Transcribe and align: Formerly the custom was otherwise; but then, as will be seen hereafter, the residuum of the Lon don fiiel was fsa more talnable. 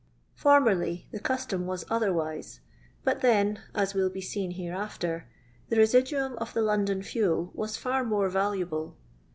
Formerly 0.33 1.07
the 1.11 1.19
custom 1.19 1.67
was 1.67 1.85
otherwise; 1.87 2.59
but 3.03 3.21
then, 3.21 3.61
as 3.75 3.93
will 3.93 4.09
be 4.09 4.19
seen 4.19 4.49
hereafter, 4.53 5.27
the 5.69 5.77
residuum 5.77 6.33
of 6.39 6.55
the 6.55 6.63
Lon 6.63 6.85
don 6.85 7.03
fiiel 7.03 7.53
was 7.53 7.77
fsa 7.77 8.03
more 8.03 8.27
talnable. 8.27 8.93